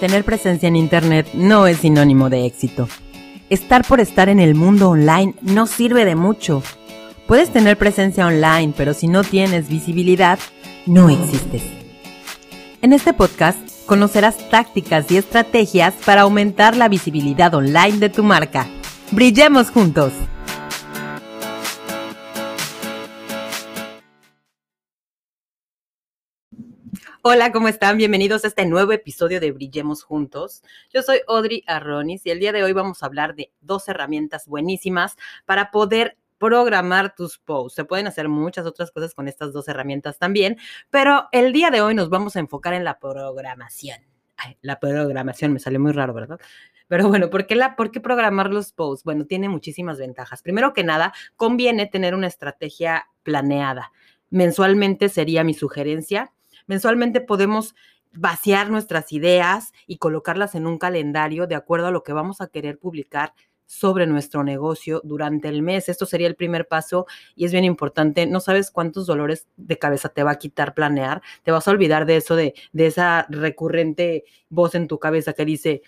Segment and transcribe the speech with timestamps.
[0.00, 2.88] Tener presencia en Internet no es sinónimo de éxito.
[3.50, 6.62] Estar por estar en el mundo online no sirve de mucho.
[7.26, 10.38] Puedes tener presencia online, pero si no tienes visibilidad,
[10.86, 11.62] no existes.
[12.80, 18.68] En este podcast conocerás tácticas y estrategias para aumentar la visibilidad online de tu marca.
[19.10, 20.12] Brillemos juntos.
[27.22, 27.96] Hola, ¿cómo están?
[27.96, 30.62] Bienvenidos a este nuevo episodio de Brillemos Juntos.
[30.94, 34.46] Yo soy Audrey Arronis y el día de hoy vamos a hablar de dos herramientas
[34.46, 37.74] buenísimas para poder programar tus posts.
[37.74, 40.58] Se pueden hacer muchas otras cosas con estas dos herramientas también,
[40.90, 43.98] pero el día de hoy nos vamos a enfocar en la programación.
[44.62, 46.38] La programación me sale muy raro, ¿verdad?
[46.86, 49.02] Pero bueno, ¿por qué, la, ¿por qué programar los posts?
[49.02, 50.40] Bueno, tiene muchísimas ventajas.
[50.40, 53.90] Primero que nada, conviene tener una estrategia planeada.
[54.30, 56.32] Mensualmente sería mi sugerencia
[56.68, 57.74] Mensualmente podemos
[58.12, 62.46] vaciar nuestras ideas y colocarlas en un calendario de acuerdo a lo que vamos a
[62.46, 63.34] querer publicar
[63.66, 65.90] sobre nuestro negocio durante el mes.
[65.90, 67.06] Esto sería el primer paso
[67.36, 68.26] y es bien importante.
[68.26, 71.20] No sabes cuántos dolores de cabeza te va a quitar planear.
[71.42, 75.44] Te vas a olvidar de eso, de, de esa recurrente voz en tu cabeza que
[75.44, 75.82] dice,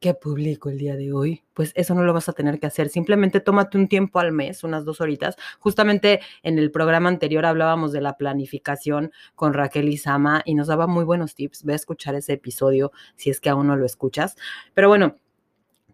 [0.00, 1.44] ¿qué publico el día de hoy?
[1.54, 2.88] Pues eso no lo vas a tener que hacer.
[2.88, 5.36] Simplemente tómate un tiempo al mes, unas dos horitas.
[5.58, 10.68] Justamente en el programa anterior hablábamos de la planificación con Raquel y Sama y nos
[10.68, 11.64] daba muy buenos tips.
[11.64, 14.36] Ve a escuchar ese episodio si es que aún no lo escuchas.
[14.74, 15.16] Pero bueno,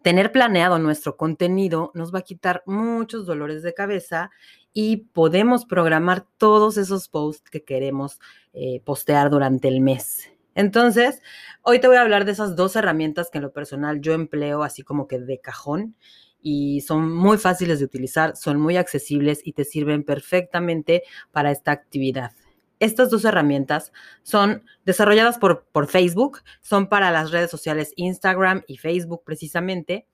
[0.02, 4.30] tener planeado nuestro contenido nos va a quitar muchos dolores de cabeza
[4.72, 8.18] y podemos programar todos esos posts que queremos
[8.52, 10.32] eh, postear durante el mes.
[10.54, 11.22] Entonces,
[11.62, 14.62] hoy te voy a hablar de esas dos herramientas que en lo personal yo empleo
[14.62, 15.96] así como que de cajón
[16.42, 21.70] y son muy fáciles de utilizar, son muy accesibles y te sirven perfectamente para esta
[21.70, 22.32] actividad.
[22.80, 23.92] Estas dos herramientas
[24.24, 30.08] son desarrolladas por, por Facebook, son para las redes sociales Instagram y Facebook precisamente.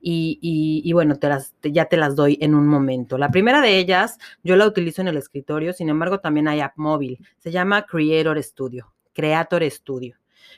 [0.00, 1.16] Y, bueno,
[1.62, 3.18] ya te las doy en un momento.
[3.18, 6.76] La primera de ellas yo la utilizo en el escritorio, sin embargo también hay app
[6.76, 8.93] móvil, se llama Creator Studio.
[9.14, 10.16] Creator Studio.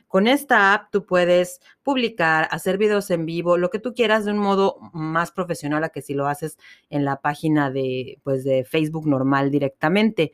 [0.08, 4.32] Con esta app tú puedes publicar, hacer videos en vivo, lo que tú quieras de
[4.32, 6.58] un modo más profesional a que si lo haces
[6.90, 10.32] en la página de, pues, de Facebook normal directamente.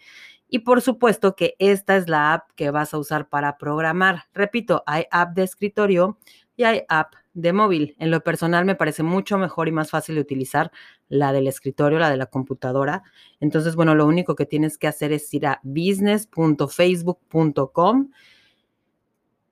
[0.48, 4.24] Y por supuesto que esta es la app que vas a usar para programar.
[4.34, 6.18] Repito, hay app de escritorio
[6.56, 7.94] y hay app de móvil.
[7.98, 10.70] En lo personal me parece mucho mejor y más fácil de utilizar
[11.08, 13.02] la del escritorio, la de la computadora.
[13.40, 18.10] Entonces, bueno, lo único que tienes que hacer es ir a business.facebook.com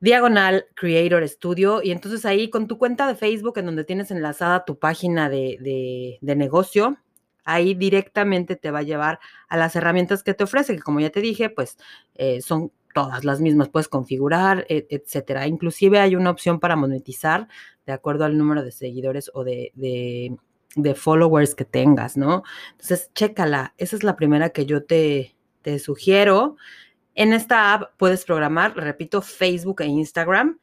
[0.00, 4.64] diagonal Creator Studio y entonces ahí con tu cuenta de Facebook en donde tienes enlazada
[4.64, 6.96] tu página de, negocio,
[7.44, 11.10] ahí directamente te va a llevar a las herramientas que te ofrece, que como ya
[11.10, 11.76] te dije, pues
[12.14, 15.46] eh, son todas las mismas, puedes configurar, e, etcétera.
[15.46, 17.48] Inclusive hay una opción para monetizar
[17.86, 22.42] de acuerdo al número de seguidores o de, de, followers que tengas, ¿no?
[22.72, 23.74] Entonces, chécala.
[23.78, 26.56] Esa es la primera que yo te, te sugiero.
[27.14, 30.58] En esta app puedes programar, repito, Facebook e Instagram.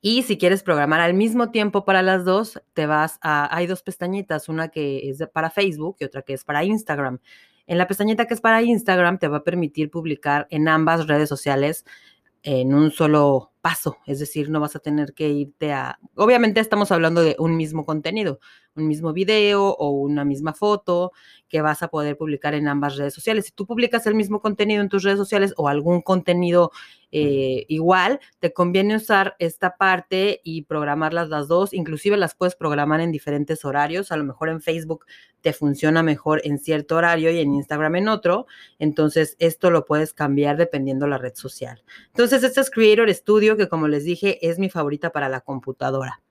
[0.00, 3.82] Y si quieres programar al mismo tiempo para las dos, te vas a, hay dos
[3.82, 7.20] pestañitas, una que es para Facebook y otra que es para Instagram.
[7.66, 11.28] En la pestañita que es para Instagram te va a permitir publicar en ambas redes
[11.28, 11.84] sociales
[12.42, 16.92] en un solo paso, es decir, no vas a tener que irte a, obviamente estamos
[16.92, 18.38] hablando de un mismo contenido,
[18.76, 21.12] un mismo video o una misma foto
[21.48, 23.46] que vas a poder publicar en ambas redes sociales.
[23.46, 26.72] Si tú publicas el mismo contenido en tus redes sociales o algún contenido
[27.10, 33.00] eh, igual, te conviene usar esta parte y programarlas las dos, inclusive las puedes programar
[33.00, 35.06] en diferentes horarios, a lo mejor en Facebook
[35.40, 38.46] te funciona mejor en cierto horario y en Instagram en otro,
[38.78, 41.84] entonces esto lo puedes cambiar dependiendo la red social.
[42.06, 46.22] Entonces, este es Creator Studio, que como les dije, es mi favorita para la computadora.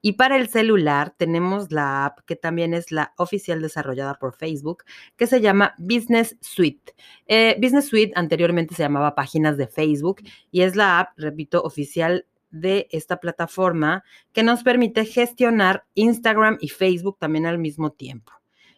[0.00, 4.84] Y para el celular tenemos la app que también es la oficial desarrollada por Facebook,
[5.16, 6.94] que se llama Business Suite.
[7.26, 12.26] Eh, Business Suite anteriormente se llamaba Páginas de Facebook y es la app, repito, oficial
[12.50, 18.32] de esta plataforma que nos permite gestionar Instagram y Facebook también al mismo tiempo.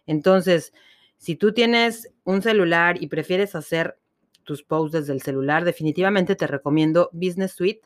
[0.07, 0.73] Entonces,
[1.19, 3.99] si tú tienes un celular y prefieres hacer
[4.47, 7.83] tus posts desde el celular, definitivamente te recomiendo Business Suite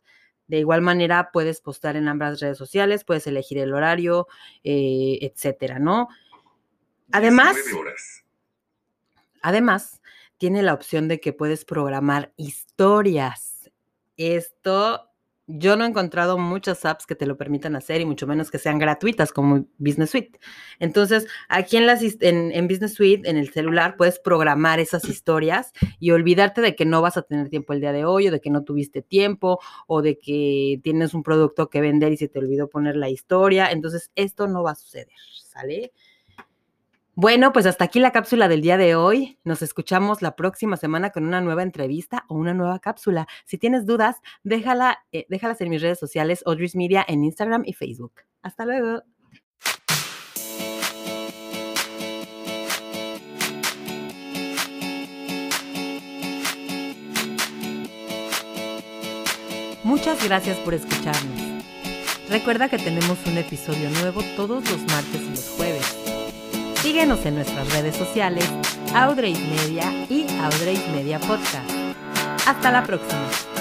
[0.50, 4.26] de igual manera, puedes postar en ambas redes sociales, puedes elegir el horario,
[4.64, 6.08] eh, etcétera, ¿no?
[7.12, 7.56] Además,
[9.42, 10.02] además,
[10.38, 13.70] tiene la opción de que puedes programar historias.
[14.16, 15.09] Esto
[15.58, 18.58] yo no he encontrado muchas apps que te lo permitan hacer y mucho menos que
[18.58, 20.38] sean gratuitas como Business Suite.
[20.78, 25.72] Entonces, aquí en, las, en, en, Business Suite, en el celular, puedes programar esas historias
[25.98, 28.40] y olvidarte de que no vas a tener tiempo el día de hoy o de
[28.40, 32.38] que no tuviste tiempo o de que tienes un producto que vender y se te
[32.38, 33.70] olvidó poner la historia.
[33.70, 35.08] Entonces, esto no va a suceder,
[35.44, 35.92] ¿sale?
[37.14, 39.38] Bueno, pues hasta aquí la cápsula del día de hoy.
[39.44, 43.26] Nos escuchamos la próxima semana con una nueva entrevista o una nueva cápsula.
[43.44, 47.72] Si tienes dudas, déjala, eh, déjalas en mis redes sociales, Audrey's Media, en Instagram y
[47.72, 48.12] Facebook.
[48.42, 49.02] Hasta luego.
[59.82, 61.64] Muchas gracias por escucharnos.
[62.28, 66.09] Recuerda que tenemos un episodio nuevo todos los martes y los jueves.
[66.82, 68.44] Síguenos en nuestras redes sociales,
[68.94, 71.70] Audrey's Media y Audrey's Media Podcast.
[72.46, 73.59] Hasta la próxima.